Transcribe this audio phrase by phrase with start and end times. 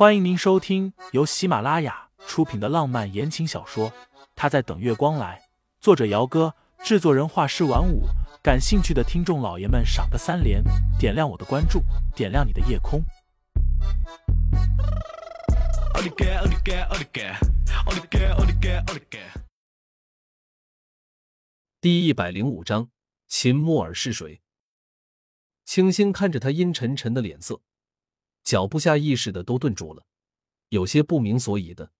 [0.00, 3.90] 欢迎您收听由喜马拉雅出品的浪漫言情小说
[4.34, 5.38] 《他在等月光来》，
[5.78, 8.04] 作者：姚哥，制作人：画师晚舞。
[8.42, 10.64] 感兴趣的听众老爷们，赏个三连，
[10.98, 11.82] 点亮我的关注，
[12.16, 13.02] 点亮你的夜空。
[21.78, 22.88] 第一百零五章，
[23.28, 24.40] 秦木尔是谁？
[25.66, 27.60] 清新看着他阴沉沉的脸色。
[28.42, 30.04] 脚步下意识的都顿住了，
[30.68, 31.92] 有些不明所以的。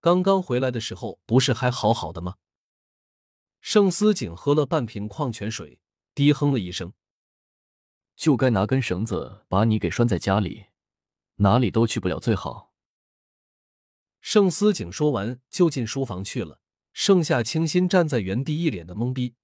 [0.00, 2.36] 刚刚回来的时候不是还好好的吗？
[3.60, 5.80] 盛思景喝了半瓶矿泉水，
[6.14, 6.92] 低哼了一声
[8.14, 10.66] ：“就该拿根绳子把你给拴在家里，
[11.36, 12.72] 哪里都去不了最好。”
[14.20, 16.60] 盛思景说完就进书房去了，
[16.92, 19.34] 盛夏清新站在原地，一脸的懵逼，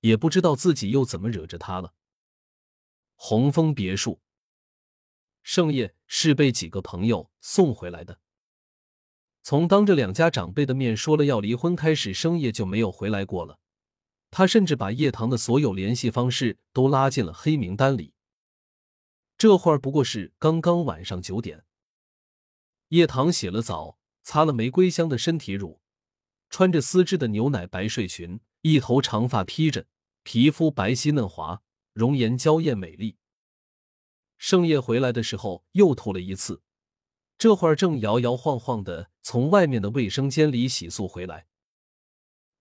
[0.00, 1.92] 也不知道自己又怎么惹着他了。
[3.14, 4.22] 红枫别墅。
[5.50, 8.20] 盛夜是被几个朋友送回来的。
[9.42, 13.58] 从当着两家长辈的面说了要离婚开始，盛夜就没有回来过了。
[14.30, 18.12] 他甚至把叶棠的所有联系方式都拉进了黑名单里。
[19.38, 21.64] 这会儿不过是刚刚晚上九点。
[22.88, 25.80] 叶棠洗了澡，擦了玫瑰香的身体乳，
[26.50, 29.86] 穿着丝质的牛奶白睡裙，一头长发披着，
[30.24, 31.62] 皮肤白皙嫩滑，
[31.94, 33.16] 容颜娇艳美丽。
[34.38, 36.62] 盛夜回来的时候又吐了一次，
[37.36, 41.46] 这会儿正摇摇晃晃的从外面的卫生间里洗漱回来。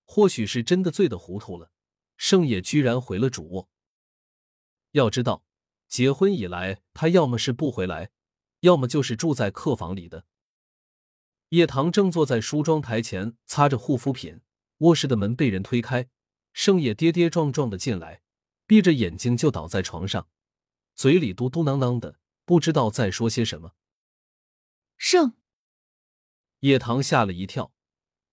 [0.04, 1.72] 或许是真的醉得糊涂了，
[2.18, 3.70] 盛夜居然回了主卧。
[4.92, 5.44] 要知道，
[5.88, 8.10] 结婚以来他要么是不回来，
[8.62, 10.26] 要么就是住在客房里的。
[11.50, 14.42] 叶棠正坐在梳妆台前擦着护肤品，
[14.80, 16.10] 卧室的门被人推开，
[16.54, 18.22] 盛夜跌跌撞撞的进来，
[18.66, 20.28] 闭着眼睛就倒在床上。
[20.98, 23.76] 嘴里嘟嘟囔囔的，不知道在说些什么。
[24.98, 25.34] 盛
[26.62, 27.72] 叶棠吓了一跳，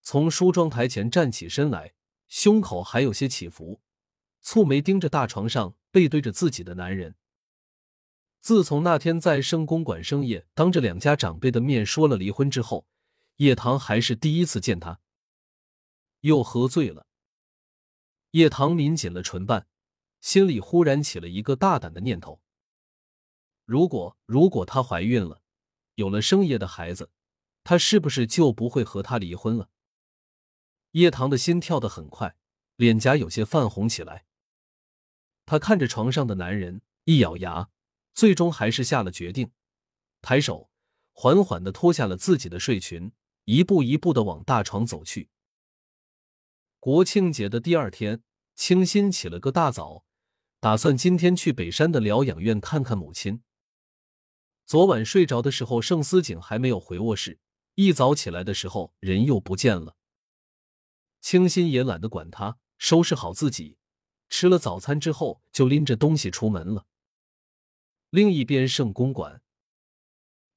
[0.00, 1.92] 从梳妆台前站起身来，
[2.26, 3.82] 胸口还有些起伏，
[4.42, 7.16] 蹙眉盯着大床上背对着自己的男人。
[8.40, 12.88] 自从那天在盛公馆，盛夜当着两家长辈的面说了离婚之后，
[13.36, 15.00] 叶棠还是第一次见他。
[16.20, 17.06] 又喝醉了。
[18.30, 19.66] 叶棠抿紧了唇瓣，
[20.22, 22.40] 心里忽然起了一个大胆的念头。
[23.64, 25.42] 如果如果她怀孕了，
[25.94, 27.10] 有了生叶的孩子，
[27.62, 29.70] 他是不是就不会和他离婚了？
[30.90, 32.36] 叶棠的心跳得很快，
[32.76, 34.26] 脸颊有些泛红起来。
[35.46, 37.70] 她看着床上的男人，一咬牙，
[38.12, 39.52] 最终还是下了决定，
[40.20, 40.70] 抬手
[41.12, 43.12] 缓缓的脱下了自己的睡裙，
[43.44, 45.30] 一步一步的往大床走去。
[46.78, 48.22] 国庆节的第二天，
[48.54, 50.04] 清新起了个大早，
[50.60, 53.42] 打算今天去北山的疗养院看看母亲。
[54.66, 57.38] 昨晚睡着的时候，盛思景还没有回卧室。
[57.74, 59.96] 一早起来的时候，人又不见了。
[61.20, 63.78] 清新也懒得管他，收拾好自己，
[64.28, 66.86] 吃了早餐之后，就拎着东西出门了。
[68.10, 69.42] 另一边，盛公馆，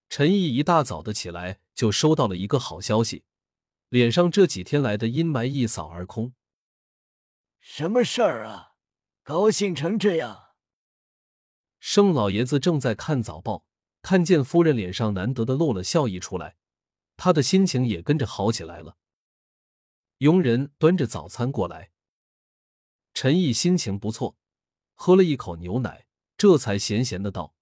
[0.09, 3.25] 陈毅一大早的起来，就收到了一个好消息，
[3.89, 6.33] 脸上这几天来的阴霾一扫而空。
[7.59, 8.75] 什么事儿啊？
[9.23, 10.51] 高兴成这样？
[11.79, 13.66] 盛老爷子正在看早报。
[14.07, 16.55] 看见夫人脸上难得的露了笑意出来，
[17.17, 18.95] 他的心情也跟着好起来了。
[20.19, 21.91] 佣人端着早餐过来，
[23.13, 24.37] 陈毅心情不错，
[24.93, 26.07] 喝了一口牛奶，
[26.37, 27.53] 这才闲闲的道：“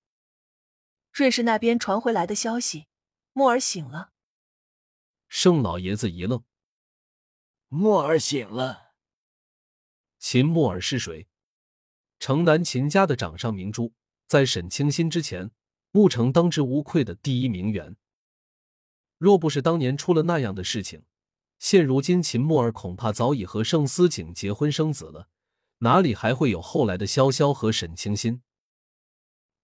[1.11, 2.85] 瑞士那边传回来的消息，
[3.34, 4.13] 莫儿醒了。”
[5.28, 6.44] 盛老爷子一愣
[7.69, 8.94] ：“莫儿醒了？
[10.19, 11.28] 秦莫尔是谁？
[12.19, 13.95] 城南秦家的掌上明珠，
[14.28, 15.50] 在沈清心之前。”
[15.95, 17.95] 穆城当之无愧的第一名媛。
[19.17, 21.06] 若不是当年出了那样的事情，
[21.57, 25.29] 现如今秦墨儿恐怕早已和盛思景结婚生子了，
[25.78, 28.41] 哪里还会有后来的潇潇和沈清心？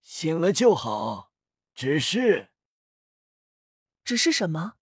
[0.00, 1.32] 醒了就好，
[1.74, 2.48] 只是，
[4.02, 4.76] 只是什么？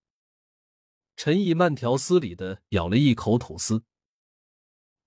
[1.17, 3.83] 陈毅慢条斯理的咬了一口吐司。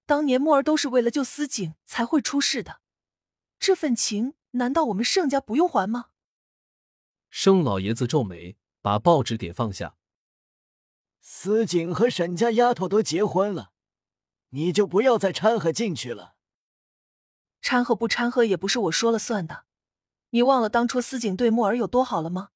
[0.04, 2.82] 当年墨儿都是为了救思景才会出事的，
[3.58, 6.10] 这份情难道我们盛家不用还吗？
[7.36, 9.96] 盛老爷子皱眉，把报纸给放下。
[11.20, 13.72] 思景和沈家丫头都结婚了，
[14.50, 16.36] 你就不要再掺和进去了。
[17.60, 19.64] 掺和不掺和也不是我说了算的。
[20.30, 22.50] 你忘了当初思景对木儿有多好了吗？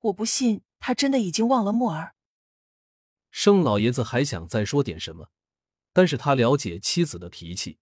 [0.00, 2.14] 我不信他真的已经忘了木儿。
[3.30, 5.28] 盛老爷子还想再说点什么，
[5.92, 7.78] 但是他了解妻子的脾气。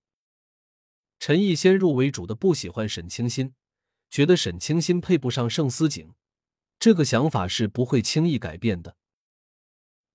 [1.21, 3.55] 陈毅先入为主的不喜欢沈清心。
[4.11, 6.15] 觉得沈清心配不上盛思景，
[6.79, 8.97] 这个想法是不会轻易改变的。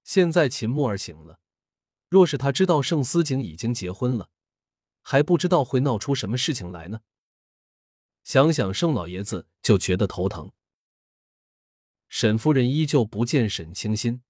[0.04, 1.40] 现在秦木儿醒了，
[2.10, 4.30] 若是他知道盛思景已经结婚了，
[5.02, 7.02] 还不知道会闹出什么事情来呢。
[8.24, 10.52] 想想盛老爷子就觉得头疼。
[12.10, 14.22] 沈夫人依旧不见沈清心，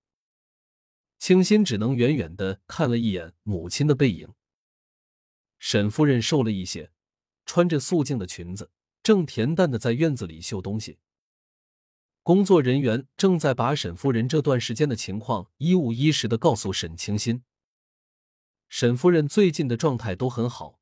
[1.18, 4.34] 清心只能远远的看了一眼母亲的背影。
[5.58, 6.92] 沈夫人瘦了一些，
[7.46, 8.72] 穿着素净的裙子，
[9.06, 10.98] 正恬淡的在院子里绣东西。
[12.24, 17.44] 工作人员正在把沈夫人这段时间的情况一五一十的告诉沈清心。
[18.68, 20.80] 沈夫人最近的状态都很好，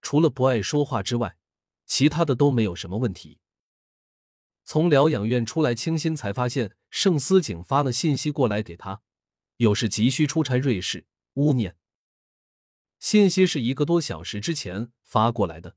[0.00, 1.36] 除了不爱说话之外，
[1.84, 3.40] 其他的都没有什么问题。
[4.64, 9.02] 从疗养院出来，清新才发现盛思景发了信息过来给他，
[9.58, 11.04] 有事急需出差瑞士。
[11.34, 11.76] 勿念，
[12.98, 15.76] 信息是一个多小时之前发过来的。